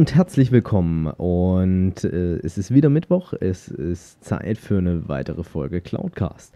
[0.00, 1.08] und herzlich willkommen.
[1.08, 3.34] Und äh, es ist wieder Mittwoch.
[3.38, 6.54] Es ist Zeit für eine weitere Folge Cloudcast.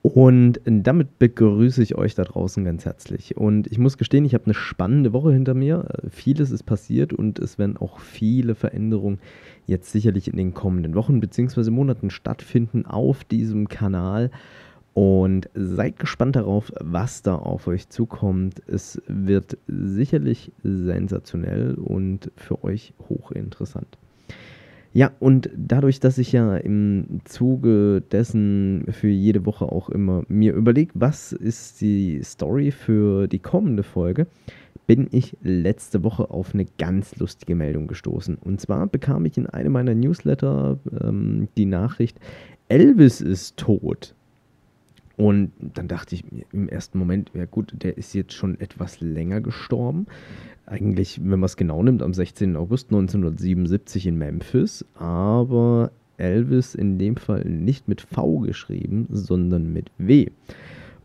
[0.00, 3.36] Und damit begrüße ich euch da draußen ganz herzlich.
[3.36, 5.86] Und ich muss gestehen, ich habe eine spannende Woche hinter mir.
[6.08, 9.18] Vieles ist passiert und es werden auch viele Veränderungen
[9.66, 11.68] jetzt sicherlich in den kommenden Wochen bzw.
[11.68, 14.30] Monaten stattfinden auf diesem Kanal.
[14.96, 18.62] Und seid gespannt darauf, was da auf euch zukommt.
[18.66, 23.98] Es wird sicherlich sensationell und für euch hochinteressant.
[24.94, 30.54] Ja, und dadurch, dass ich ja im Zuge dessen für jede Woche auch immer mir
[30.54, 34.26] überlege, was ist die Story für die kommende Folge,
[34.86, 38.38] bin ich letzte Woche auf eine ganz lustige Meldung gestoßen.
[38.42, 42.18] Und zwar bekam ich in einem meiner Newsletter ähm, die Nachricht,
[42.70, 44.14] Elvis ist tot.
[45.16, 49.40] Und dann dachte ich im ersten Moment, ja gut, der ist jetzt schon etwas länger
[49.40, 50.06] gestorben.
[50.66, 52.54] Eigentlich, wenn man es genau nimmt, am 16.
[52.56, 54.84] August 1977 in Memphis.
[54.94, 60.28] Aber Elvis in dem Fall nicht mit V geschrieben, sondern mit W.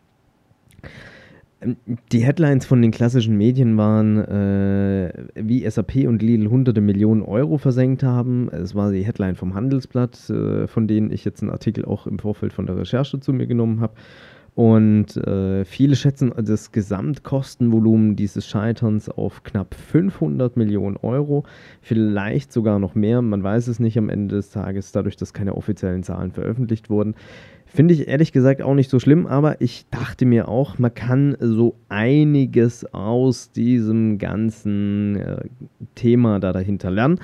[1.61, 1.77] Ähm,
[2.11, 7.57] die Headlines von den klassischen Medien waren, äh, wie SAP und Lidl hunderte Millionen Euro
[7.57, 8.49] versenkt haben.
[8.49, 12.19] Es war die Headline vom Handelsblatt, äh, von denen ich jetzt einen Artikel auch im
[12.19, 13.93] Vorfeld von der Recherche zu mir genommen habe.
[14.55, 21.43] Und äh, viele schätzen das Gesamtkostenvolumen dieses Scheiterns auf knapp 500 Millionen Euro,
[21.81, 23.21] vielleicht sogar noch mehr.
[23.21, 27.15] Man weiß es nicht am Ende des Tages, dadurch, dass keine offiziellen Zahlen veröffentlicht wurden.
[27.65, 31.35] Finde ich ehrlich gesagt auch nicht so schlimm, aber ich dachte mir auch, man kann
[31.41, 35.41] so einiges aus diesem ganzen äh,
[35.95, 37.19] Thema da dahinter lernen.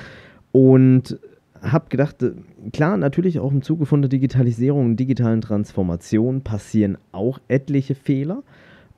[0.52, 1.18] Und
[1.62, 2.34] habe gedacht, äh,
[2.74, 8.44] klar, natürlich auch im Zuge von der Digitalisierung und digitalen Transformation passieren auch etliche Fehler.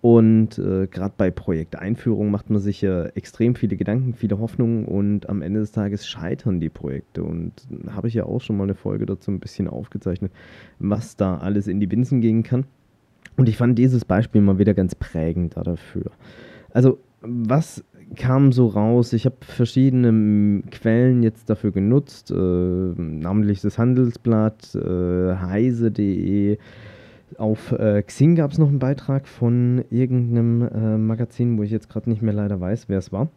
[0.01, 5.29] Und äh, gerade bei Projekteinführung macht man sich ja extrem viele Gedanken, viele Hoffnungen und
[5.29, 7.23] am Ende des Tages scheitern die Projekte.
[7.23, 7.53] Und
[7.89, 10.33] habe ich ja auch schon mal eine Folge dazu ein bisschen aufgezeichnet,
[10.79, 12.65] was da alles in die Binsen gehen kann.
[13.37, 16.11] Und ich fand dieses Beispiel mal wieder ganz prägend dafür.
[16.73, 17.85] Also, was
[18.15, 19.13] kam so raus.
[19.13, 26.57] Ich habe verschiedene Quellen jetzt dafür genutzt, äh, namentlich das Handelsblatt, äh, heise.de.
[27.37, 31.89] Auf äh, Xing gab es noch einen Beitrag von irgendeinem äh, Magazin, wo ich jetzt
[31.89, 33.29] gerade nicht mehr leider weiß, wer es war.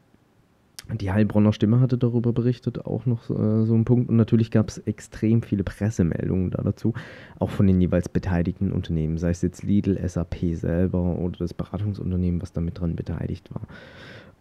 [0.93, 4.09] Die Heilbronner Stimme hatte darüber berichtet, auch noch äh, so ein Punkt.
[4.09, 6.95] Und natürlich gab es extrem viele Pressemeldungen da dazu,
[7.41, 12.41] auch von den jeweils beteiligten Unternehmen, sei es jetzt Lidl, SAP selber oder das Beratungsunternehmen,
[12.41, 13.63] was damit dran beteiligt war.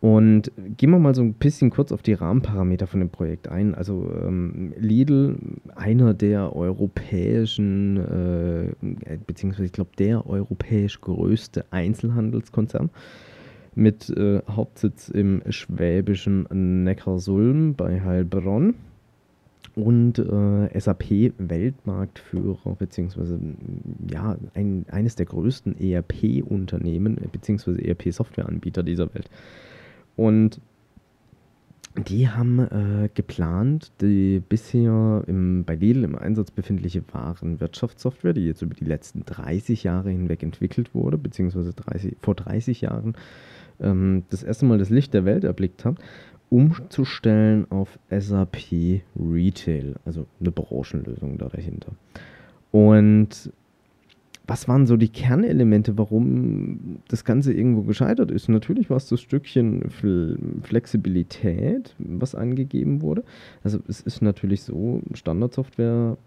[0.01, 3.73] Und gehen wir mal so ein bisschen kurz auf die Rahmenparameter von dem Projekt ein.
[3.73, 5.37] Also ähm, Lidl,
[5.75, 12.91] einer der europäischen, äh, beziehungsweise ich glaube der europäisch größte Einzelhandelskonzern
[13.73, 18.75] mit äh, Hauptsitz im schwäbischen Neckarsulm bei Heilbronn
[19.75, 23.39] und äh, SAP Weltmarktführer beziehungsweise
[24.09, 29.29] ja ein, eines der größten ERP-Unternehmen beziehungsweise ERP-Softwareanbieter dieser Welt.
[30.15, 30.61] Und
[31.97, 38.61] die haben äh, geplant, die bisher im, bei Lidl im Einsatz befindliche Warenwirtschaftssoftware, die jetzt
[38.61, 43.15] über die letzten 30 Jahre hinweg entwickelt wurde, beziehungsweise 30, vor 30 Jahren
[43.79, 45.95] ähm, das erste Mal das Licht der Welt erblickt hat,
[46.49, 51.93] umzustellen auf SAP Retail, also eine Branchenlösung da dahinter.
[52.71, 53.51] Und
[54.47, 58.47] was waren so die Kernelemente, warum das Ganze irgendwo gescheitert ist?
[58.49, 59.89] Natürlich war es das Stückchen
[60.61, 63.23] Flexibilität, was angegeben wurde.
[63.63, 66.17] Also es ist natürlich so, Standardsoftware,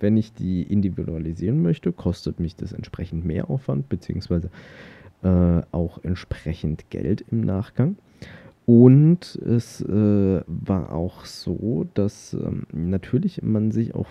[0.00, 4.50] wenn ich die individualisieren möchte, kostet mich das entsprechend mehr Aufwand, beziehungsweise
[5.22, 7.96] äh, auch entsprechend Geld im Nachgang.
[8.64, 14.06] Und es äh, war auch so, dass ähm, natürlich man sich auch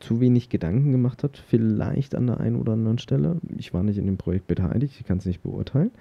[0.00, 3.36] zu wenig Gedanken gemacht hat, vielleicht an der einen oder anderen Stelle.
[3.56, 5.92] Ich war nicht in dem Projekt beteiligt, ich kann es nicht beurteilen,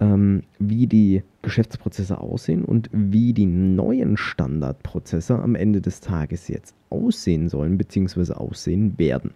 [0.00, 6.74] ähm, wie die Geschäftsprozesse aussehen und wie die neuen Standardprozesse am Ende des Tages jetzt
[6.90, 8.34] aussehen sollen bzw.
[8.34, 9.30] aussehen werden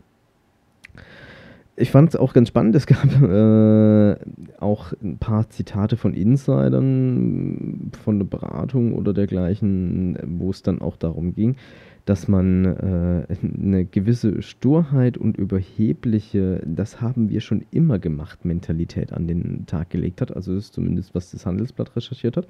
[1.74, 2.74] ich fand es auch ganz spannend.
[2.74, 4.16] Es gab äh,
[4.58, 10.96] auch ein paar Zitate von Insidern von der Beratung oder dergleichen, wo es dann auch
[10.96, 11.56] darum ging,
[12.04, 19.12] dass man äh, eine gewisse Sturheit und überhebliche, das haben wir schon immer gemacht, Mentalität
[19.12, 20.34] an den Tag gelegt hat.
[20.34, 22.46] Also das ist zumindest, was das Handelsblatt recherchiert hat.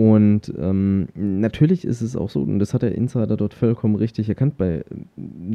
[0.00, 4.30] Und ähm, natürlich ist es auch so, und das hat der Insider dort vollkommen richtig
[4.30, 4.82] erkannt, bei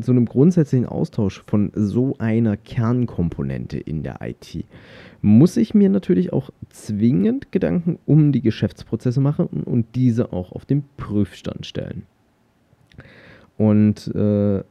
[0.01, 4.63] so einem grundsätzlichen Austausch von so einer Kernkomponente in der IT
[5.23, 10.65] muss ich mir natürlich auch zwingend Gedanken um die Geschäftsprozesse machen und diese auch auf
[10.65, 12.03] den Prüfstand stellen.
[13.57, 14.63] Und äh,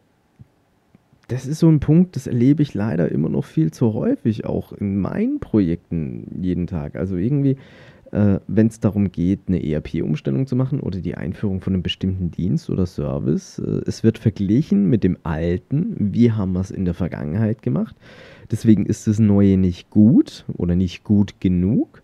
[1.27, 4.73] das ist so ein Punkt, das erlebe ich leider immer noch viel zu häufig, auch
[4.73, 6.95] in meinen Projekten jeden Tag.
[6.95, 7.57] Also irgendwie
[8.13, 12.31] äh, wenn es darum geht, eine ERP-Umstellung zu machen oder die Einführung von einem bestimmten
[12.31, 13.59] Dienst oder Service.
[13.59, 15.97] Äh, es wird verglichen mit dem alten.
[15.99, 17.97] Wie haben wir es in der Vergangenheit gemacht?
[18.51, 22.03] Deswegen ist das Neue nicht gut oder nicht gut genug.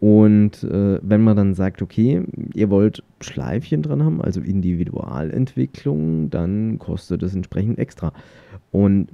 [0.00, 2.22] Und äh, wenn man dann sagt, okay,
[2.54, 8.12] ihr wollt Schleifchen dran haben, also Individualentwicklung, dann kostet das entsprechend extra.
[8.70, 9.08] Und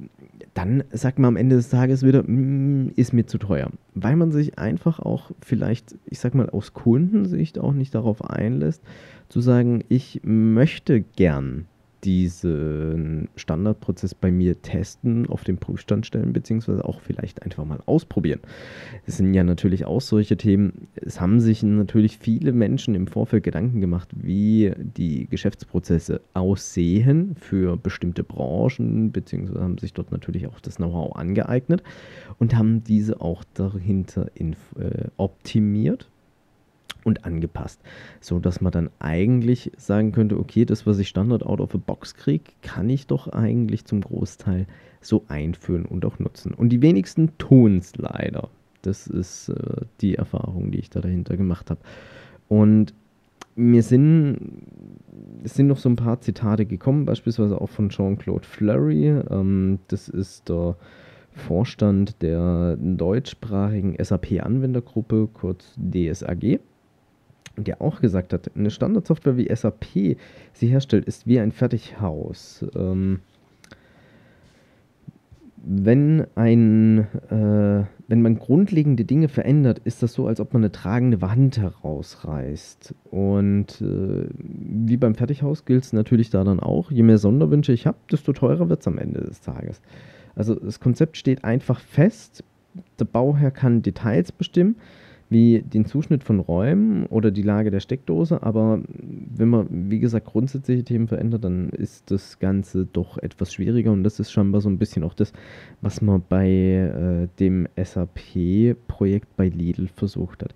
[0.53, 3.71] dann sagt man am Ende des Tages wieder, mm, ist mir zu teuer.
[3.95, 8.83] Weil man sich einfach auch vielleicht, ich sag mal, aus Kundensicht auch nicht darauf einlässt,
[9.29, 11.67] zu sagen, ich möchte gern
[12.05, 18.41] diesen Standardprozess bei mir testen, auf den Prüfstand stellen, beziehungsweise auch vielleicht einfach mal ausprobieren.
[19.07, 20.89] Es sind ja natürlich auch solche Themen.
[20.95, 27.77] Es haben sich natürlich viele Menschen im Vorfeld Gedanken gemacht, wie die Geschäftsprozesse aussehen für
[27.77, 31.83] bestimmte Branchen, beziehungsweise haben sich dort natürlich auch das Know-how angeeignet
[32.39, 36.09] und haben diese auch dahinter in, äh, optimiert
[37.05, 37.81] und angepasst,
[38.21, 41.79] so dass man dann eigentlich sagen könnte, okay, das, was ich Standard out of the
[41.79, 44.67] box kriege, kann ich doch eigentlich zum Großteil
[45.01, 46.53] so einführen und auch nutzen.
[46.55, 48.49] Und die wenigsten tun es leider.
[48.83, 51.81] Das ist äh, die Erfahrung, die ich da dahinter gemacht habe.
[52.49, 52.95] Und
[53.57, 54.39] mir sind,
[55.45, 59.09] es sind noch so ein paar Zitate gekommen, beispielsweise auch von Jean-Claude Fleury.
[59.31, 60.77] Ähm, das ist der
[61.33, 66.61] Vorstand der deutschsprachigen SAP-Anwendergruppe, kurz DSAG
[67.57, 70.17] der auch gesagt hat, eine Standardsoftware wie SAP
[70.53, 72.65] sie herstellt, ist wie ein Fertighaus.
[72.77, 73.21] Ähm,
[75.67, 80.73] wenn ein, äh, wenn man grundlegende Dinge verändert, ist das so, als ob man eine
[80.73, 82.95] tragende Wand herausreißt.
[83.11, 87.87] Und äh, wie beim Fertighaus gilt es natürlich da dann auch, je mehr Sonderwünsche ich
[87.87, 89.81] habe, desto teurer wird es am Ende des Tages.
[90.35, 92.45] Also das Konzept steht einfach fest,
[92.99, 94.77] der Bauherr kann Details bestimmen,
[95.35, 100.27] wie den Zuschnitt von Räumen oder die Lage der Steckdose, aber wenn man, wie gesagt,
[100.27, 104.69] grundsätzliche Themen verändert, dann ist das Ganze doch etwas schwieriger und das ist scheinbar so
[104.69, 105.33] ein bisschen auch das,
[105.81, 110.55] was man bei äh, dem SAP-Projekt bei Lidl versucht hat.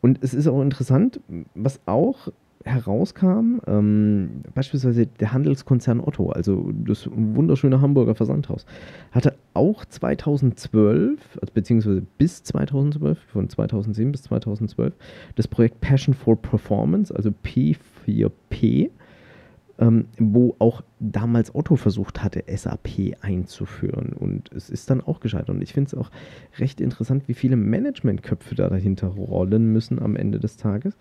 [0.00, 1.20] Und es ist auch interessant,
[1.56, 2.28] was auch
[2.64, 8.64] herauskam, ähm, beispielsweise der Handelskonzern Otto, also das wunderschöne Hamburger Versandhaus,
[9.12, 14.94] hatte auch 2012, also beziehungsweise bis 2012, von 2007 bis 2012,
[15.36, 18.90] das Projekt Passion for Performance, also P4P,
[19.78, 24.12] ähm, wo auch damals Otto versucht hatte, SAP einzuführen.
[24.12, 25.50] Und es ist dann auch gescheitert.
[25.50, 26.10] Und ich finde es auch
[26.58, 30.96] recht interessant, wie viele Managementköpfe da dahinter rollen müssen am Ende des Tages,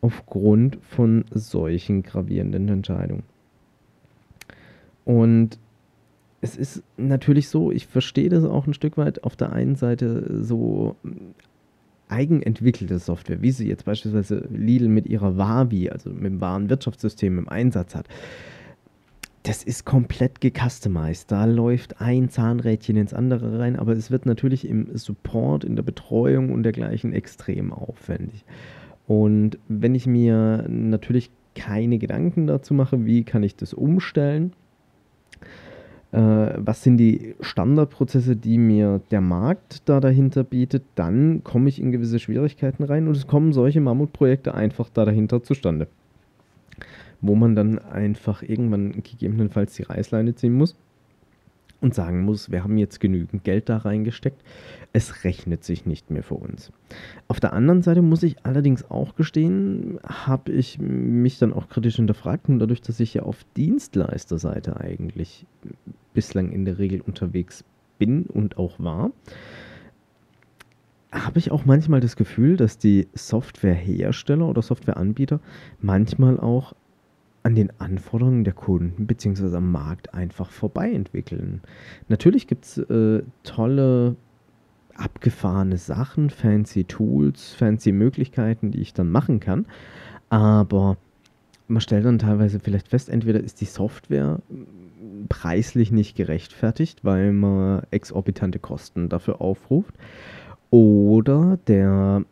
[0.00, 3.22] aufgrund von solchen gravierenden Entscheidungen.
[5.04, 5.58] Und
[6.40, 10.44] es ist natürlich so, ich verstehe das auch ein Stück weit auf der einen Seite
[10.44, 10.96] so
[12.08, 17.48] eigenentwickelte Software, wie sie jetzt beispielsweise Lidl mit ihrer Wavi, also mit dem Warenwirtschaftssystem im
[17.48, 18.08] Einsatz hat,
[19.42, 21.30] das ist komplett gecustomized.
[21.30, 25.82] Da läuft ein Zahnrädchen ins andere rein, aber es wird natürlich im Support, in der
[25.82, 28.44] Betreuung und dergleichen extrem aufwendig.
[29.06, 34.52] Und wenn ich mir natürlich keine Gedanken dazu mache, wie kann ich das umstellen,
[36.10, 41.92] was sind die Standardprozesse, die mir der Markt da dahinter bietet, dann komme ich in
[41.92, 45.86] gewisse Schwierigkeiten rein und es kommen solche Mammutprojekte einfach da dahinter zustande.
[47.20, 50.76] Wo man dann einfach irgendwann gegebenenfalls die Reißleine ziehen muss
[51.80, 54.42] und sagen muss, wir haben jetzt genügend Geld da reingesteckt.
[54.92, 56.72] Es rechnet sich nicht mehr für uns.
[57.28, 61.96] Auf der anderen Seite muss ich allerdings auch gestehen, habe ich mich dann auch kritisch
[61.96, 65.46] hinterfragt und dadurch, dass ich ja auf Dienstleisterseite eigentlich
[66.14, 67.64] bislang in der Regel unterwegs
[67.98, 69.12] bin und auch war,
[71.12, 75.40] habe ich auch manchmal das Gefühl, dass die Softwarehersteller oder Softwareanbieter
[75.80, 76.74] manchmal auch
[77.48, 79.56] an den Anforderungen der Kunden bzw.
[79.56, 81.62] am Markt einfach vorbei entwickeln.
[82.08, 84.16] Natürlich gibt es äh, tolle,
[84.94, 89.64] abgefahrene Sachen, fancy Tools, fancy Möglichkeiten, die ich dann machen kann,
[90.28, 90.98] aber
[91.68, 94.40] man stellt dann teilweise vielleicht fest, entweder ist die Software
[95.30, 99.94] preislich nicht gerechtfertigt, weil man exorbitante Kosten dafür aufruft,
[100.68, 102.24] oder der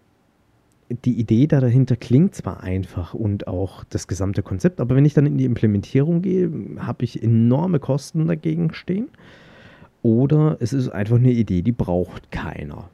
[0.88, 5.14] die Idee da dahinter klingt zwar einfach und auch das gesamte Konzept, aber wenn ich
[5.14, 9.08] dann in die Implementierung gehe, habe ich enorme Kosten dagegen stehen.
[10.02, 12.88] Oder es ist einfach eine Idee, die braucht keiner.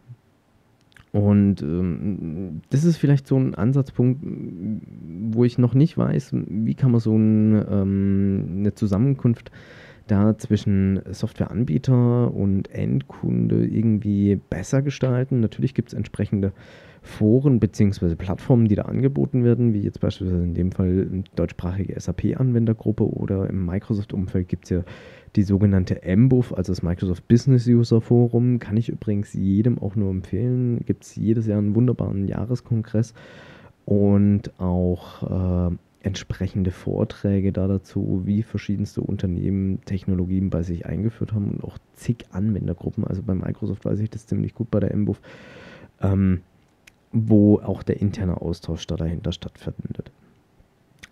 [1.12, 4.22] Und ähm, das ist vielleicht so ein Ansatzpunkt,
[5.30, 9.50] wo ich noch nicht weiß, wie kann man so ein, ähm, eine Zusammenkunft
[10.12, 15.40] da zwischen Softwareanbieter und Endkunde irgendwie besser gestalten.
[15.40, 16.52] Natürlich gibt es entsprechende
[17.00, 18.14] Foren bzw.
[18.14, 23.48] Plattformen, die da angeboten werden, wie jetzt beispielsweise in dem Fall eine deutschsprachige SAP-Anwendergruppe oder
[23.48, 24.82] im Microsoft-Umfeld gibt es ja
[25.34, 28.58] die sogenannte MBUF, also das Microsoft Business User Forum.
[28.58, 30.84] Kann ich übrigens jedem auch nur empfehlen.
[30.84, 33.14] Gibt es jedes Jahr einen wunderbaren Jahreskongress
[33.86, 41.50] und auch äh, entsprechende Vorträge da dazu, wie verschiedenste Unternehmen Technologien bei sich eingeführt haben
[41.50, 43.04] und auch zig Anwendergruppen.
[43.04, 45.20] Also bei Microsoft weiß ich das ziemlich gut bei der MBUF.
[46.00, 46.40] Ähm,
[47.12, 50.10] wo auch der interne Austausch da dahinter stattfindet.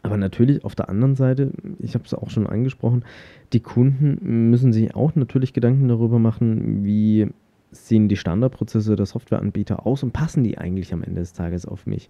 [0.03, 3.05] Aber natürlich auf der anderen Seite, ich habe es auch schon angesprochen,
[3.53, 7.29] die Kunden müssen sich auch natürlich Gedanken darüber machen, wie
[7.71, 11.87] sehen die Standardprozesse der Softwareanbieter aus und passen die eigentlich am Ende des Tages auf
[11.87, 12.09] mich.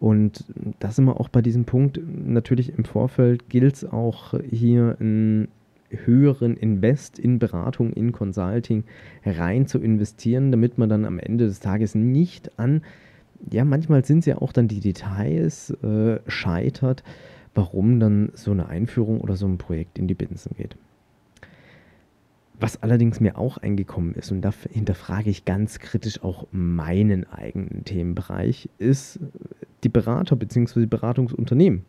[0.00, 0.44] Und
[0.80, 2.00] da sind wir auch bei diesem Punkt.
[2.06, 5.48] Natürlich im Vorfeld gilt es auch hier einen
[5.90, 8.84] höheren Invest in Beratung, in Consulting
[9.24, 12.82] rein zu investieren, damit man dann am Ende des Tages nicht an
[13.50, 17.02] ja, manchmal sind es ja auch dann die Details, äh, scheitert,
[17.54, 20.76] warum dann so eine Einführung oder so ein Projekt in die Binsen geht.
[22.60, 27.84] Was allerdings mir auch eingekommen ist, und da hinterfrage ich ganz kritisch auch meinen eigenen
[27.84, 29.18] Themenbereich, ist
[29.82, 30.86] die Berater bzw.
[30.86, 31.84] Beratungsunternehmen.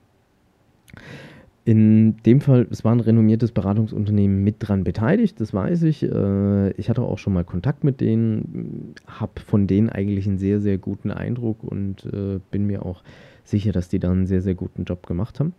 [1.65, 6.03] In dem Fall, es war ein renommiertes Beratungsunternehmen mit dran beteiligt, das weiß ich.
[6.03, 10.59] Äh, ich hatte auch schon mal Kontakt mit denen, habe von denen eigentlich einen sehr,
[10.59, 13.01] sehr guten Eindruck und äh, bin mir auch
[13.43, 15.53] sicher, dass die da einen sehr, sehr guten Job gemacht haben.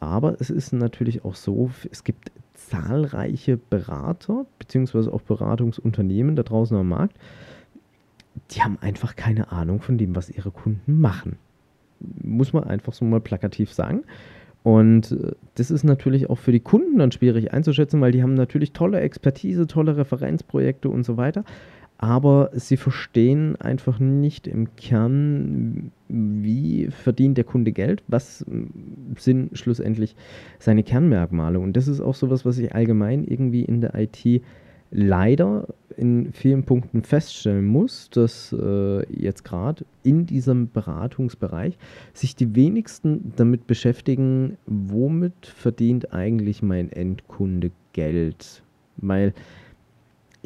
[0.00, 5.10] Aber es ist natürlich auch so, es gibt zahlreiche Berater bzw.
[5.10, 7.16] auch Beratungsunternehmen da draußen am Markt,
[8.50, 11.38] die haben einfach keine Ahnung von dem, was ihre Kunden machen.
[12.22, 14.04] Muss man einfach so mal plakativ sagen.
[14.62, 18.34] Und äh, das ist natürlich auch für die Kunden dann schwierig einzuschätzen, weil die haben
[18.34, 21.44] natürlich tolle Expertise, tolle Referenzprojekte und so weiter.
[21.98, 28.44] Aber sie verstehen einfach nicht im Kern, wie verdient der Kunde Geld, was
[29.16, 30.14] sind schlussendlich
[30.58, 31.58] seine Kernmerkmale.
[31.58, 34.42] Und das ist auch sowas, was ich allgemein irgendwie in der IT
[34.90, 41.78] leider in vielen Punkten feststellen muss, dass äh, jetzt gerade in diesem Beratungsbereich
[42.12, 48.62] sich die wenigsten damit beschäftigen, womit verdient eigentlich mein Endkunde Geld.
[48.98, 49.32] Weil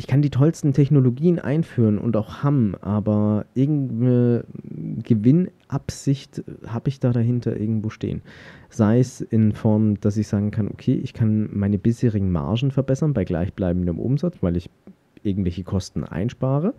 [0.01, 4.47] ich kann die tollsten Technologien einführen und auch haben, aber irgendeine
[5.03, 8.23] Gewinnabsicht habe ich da dahinter irgendwo stehen.
[8.71, 13.13] Sei es in Form, dass ich sagen kann, okay, ich kann meine bisherigen Margen verbessern
[13.13, 14.71] bei gleichbleibendem Umsatz, weil ich
[15.23, 16.73] irgendwelche Kosten einspare.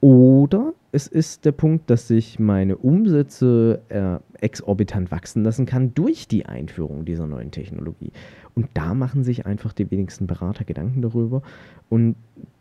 [0.00, 6.28] Oder es ist der Punkt, dass ich meine Umsätze äh, exorbitant wachsen lassen kann durch
[6.28, 8.12] die Einführung dieser neuen Technologie.
[8.54, 11.42] Und da machen sich einfach die wenigsten Berater Gedanken darüber.
[11.88, 12.14] Und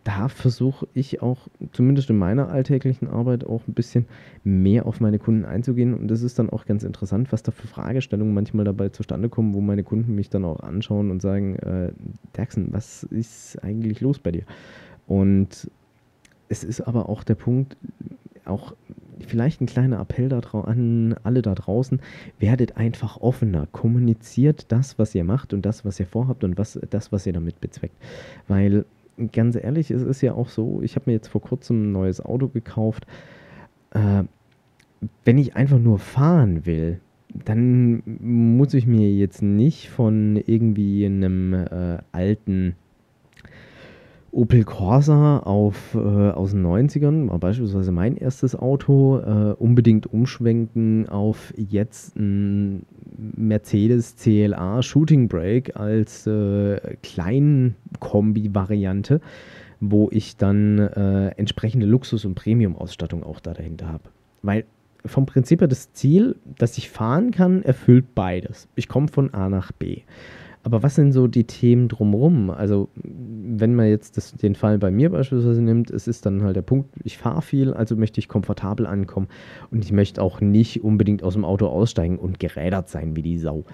[0.04, 4.08] da versuche ich auch, zumindest in meiner alltäglichen Arbeit, auch ein bisschen
[4.44, 5.94] mehr auf meine Kunden einzugehen.
[5.94, 9.54] Und das ist dann auch ganz interessant, was da für Fragestellungen manchmal dabei zustande kommen,
[9.54, 11.92] wo meine Kunden mich dann auch anschauen und sagen, äh,
[12.36, 14.44] Derksen, was ist eigentlich los bei dir?
[15.06, 15.70] Und
[16.50, 17.78] es ist aber auch der Punkt,
[18.46, 18.76] auch
[19.20, 22.02] vielleicht ein kleiner Appell an alle da draußen,
[22.40, 26.80] werdet einfach offener, kommuniziert das, was ihr macht und das, was ihr vorhabt und was,
[26.90, 27.96] das, was ihr damit bezweckt.
[28.48, 28.86] Weil,
[29.32, 32.24] ganz ehrlich, es ist ja auch so, ich habe mir jetzt vor kurzem ein neues
[32.24, 33.06] Auto gekauft.
[33.92, 34.24] Äh,
[35.26, 37.00] wenn ich einfach nur fahren will,
[37.46, 42.76] dann muss ich mir jetzt nicht von irgendwie einem äh, alten
[44.34, 51.08] Opel Corsa auf, äh, aus den 90ern, war beispielsweise mein erstes Auto, äh, unbedingt umschwenken
[51.08, 59.22] auf jetzt ein Mercedes CLA Shooting Brake als äh, Kleinkombi-Variante,
[59.80, 64.10] wo ich dann äh, entsprechende Luxus- und Premium-Ausstattung auch da dahinter habe.
[64.42, 64.66] Weil
[65.06, 68.68] vom Prinzip her das Ziel, dass ich fahren kann, erfüllt beides.
[68.76, 70.02] Ich komme von A nach B.
[70.64, 72.50] Aber was sind so die Themen drumherum?
[72.50, 76.56] Also, wenn man jetzt das, den Fall bei mir beispielsweise nimmt, es ist dann halt
[76.56, 79.28] der Punkt, ich fahre viel, also möchte ich komfortabel ankommen
[79.72, 83.38] und ich möchte auch nicht unbedingt aus dem Auto aussteigen und gerädert sein wie die
[83.38, 83.66] Sau.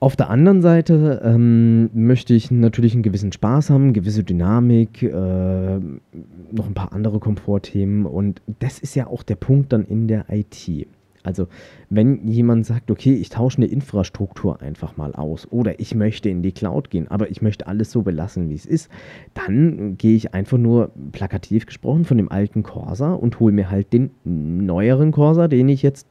[0.00, 5.08] Auf der anderen Seite ähm, möchte ich natürlich einen gewissen Spaß haben, gewisse Dynamik, äh,
[5.08, 10.26] noch ein paar andere Komfortthemen und das ist ja auch der Punkt dann in der
[10.28, 10.88] IT.
[11.26, 11.48] Also
[11.90, 16.40] wenn jemand sagt, okay, ich tausche eine Infrastruktur einfach mal aus oder ich möchte in
[16.40, 18.88] die Cloud gehen, aber ich möchte alles so belassen, wie es ist,
[19.34, 23.92] dann gehe ich einfach nur plakativ gesprochen von dem alten Corsa und hole mir halt
[23.92, 26.06] den neueren Corsa, den ich jetzt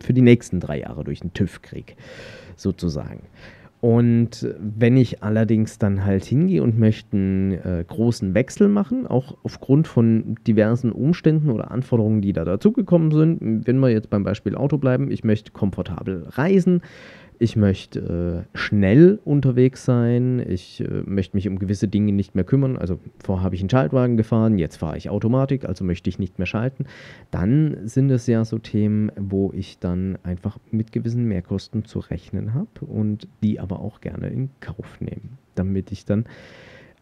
[0.00, 1.92] für die nächsten drei Jahre durch den TÜV kriege,
[2.56, 3.20] sozusagen.
[3.80, 9.36] Und wenn ich allerdings dann halt hingehe und möchte einen äh, großen Wechsel machen, auch
[9.42, 14.54] aufgrund von diversen Umständen oder Anforderungen, die da dazugekommen sind, wenn wir jetzt beim Beispiel
[14.54, 16.80] Auto bleiben, ich möchte komfortabel reisen,
[17.38, 22.44] ich möchte äh, schnell unterwegs sein, ich äh, möchte mich um gewisse Dinge nicht mehr
[22.44, 22.76] kümmern.
[22.76, 26.38] Also vorher habe ich einen Schaltwagen gefahren, jetzt fahre ich Automatik, also möchte ich nicht
[26.38, 26.86] mehr schalten.
[27.30, 32.54] Dann sind es ja so Themen, wo ich dann einfach mit gewissen Mehrkosten zu rechnen
[32.54, 35.20] habe und die aber auch gerne in Kauf nehme,
[35.54, 36.24] damit ich dann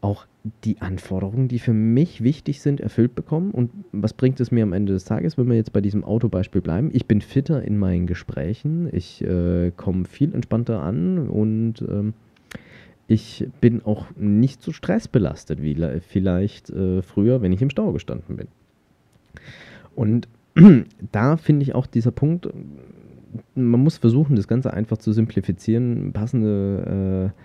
[0.04, 0.26] auch
[0.62, 3.50] die Anforderungen, die für mich wichtig sind, erfüllt bekommen.
[3.52, 6.61] Und was bringt es mir am Ende des Tages, wenn wir jetzt bei diesem Autobeispiel
[6.61, 6.90] bleiben?
[6.92, 12.12] Ich bin fitter in meinen Gesprächen, ich äh, komme viel entspannter an und ähm,
[13.06, 15.75] ich bin auch nicht so stressbelastet wie
[16.06, 18.49] vielleicht äh, früher, wenn ich im Stau gestanden bin.
[19.94, 20.28] Und
[21.12, 22.49] da finde ich auch dieser Punkt,
[23.54, 27.40] man muss versuchen, das Ganze einfach zu simplifizieren, passende äh,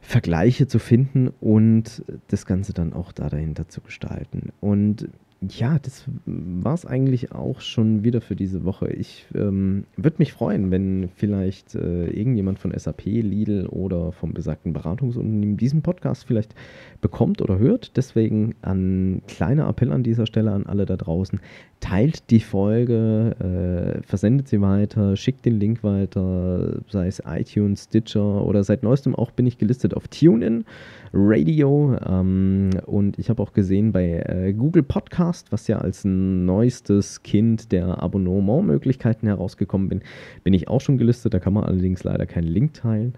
[0.00, 4.52] Vergleiche zu finden und das Ganze dann auch da dahinter zu gestalten.
[4.60, 5.08] Und
[5.40, 8.88] ja, das war es eigentlich auch schon wieder für diese Woche.
[8.88, 14.72] Ich ähm, würde mich freuen, wenn vielleicht äh, irgendjemand von SAP, Lidl oder vom besagten
[14.72, 16.56] Beratungsunternehmen diesen Podcast vielleicht
[17.00, 17.96] bekommt oder hört.
[17.96, 21.38] Deswegen ein kleiner Appell an dieser Stelle an alle da draußen.
[21.78, 28.44] Teilt die Folge, äh, versendet sie weiter, schickt den Link weiter, sei es iTunes, Stitcher
[28.44, 30.64] oder seit neuestem auch bin ich gelistet auf TuneIn
[31.12, 31.96] Radio.
[32.06, 37.72] Ähm, und ich habe auch gesehen bei äh, Google Podcast, was ja als neuestes Kind
[37.72, 40.02] der Abonnementmöglichkeiten herausgekommen bin,
[40.44, 41.34] bin ich auch schon gelistet.
[41.34, 43.14] Da kann man allerdings leider keinen Link teilen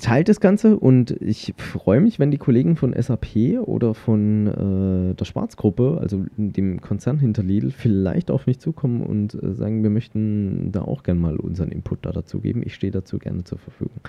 [0.00, 5.14] teilt das Ganze und ich freue mich, wenn die Kollegen von SAP oder von äh,
[5.14, 9.90] der Schwarzgruppe, also dem Konzern hinter Lidl, vielleicht auf mich zukommen und äh, sagen, wir
[9.90, 12.62] möchten da auch gerne mal unseren Input da dazu geben.
[12.64, 14.00] Ich stehe dazu gerne zur Verfügung.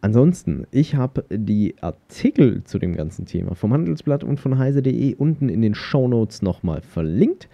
[0.00, 5.48] Ansonsten, ich habe die Artikel zu dem ganzen Thema vom Handelsblatt und von heise.de unten
[5.48, 7.48] in den Show Notes nochmal verlinkt.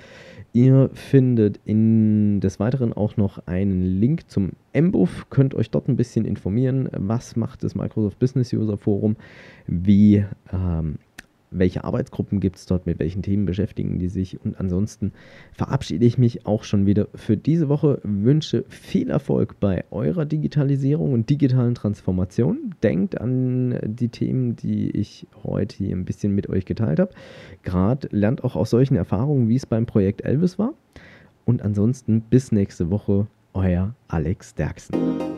[0.52, 5.96] Ihr findet in des Weiteren auch noch einen Link zum MBUF, könnt euch dort ein
[5.96, 9.16] bisschen informieren, was macht das Microsoft Business User Forum,
[9.66, 10.96] wie ähm,
[11.50, 14.40] welche Arbeitsgruppen gibt es dort, mit welchen Themen beschäftigen die sich.
[14.44, 15.12] Und ansonsten
[15.52, 21.12] verabschiede ich mich auch schon wieder für diese Woche, wünsche viel Erfolg bei eurer Digitalisierung
[21.12, 22.74] und digitalen Transformation.
[22.82, 27.12] Denkt an die Themen, die ich heute hier ein bisschen mit euch geteilt habe.
[27.62, 30.74] Gerade lernt auch aus solchen Erfahrungen, wie es beim Projekt Elvis war.
[31.44, 35.37] Und ansonsten bis nächste Woche, euer Alex Derksen.